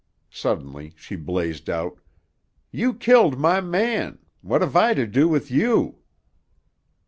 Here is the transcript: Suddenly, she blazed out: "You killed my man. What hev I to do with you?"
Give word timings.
Suddenly, 0.31 0.93
she 0.95 1.15
blazed 1.15 1.69
out: 1.69 1.99
"You 2.71 2.95
killed 2.95 3.37
my 3.37 3.61
man. 3.61 4.17
What 4.41 4.61
hev 4.63 4.75
I 4.75 4.95
to 4.95 5.05
do 5.05 5.27
with 5.27 5.51
you?" 5.51 5.99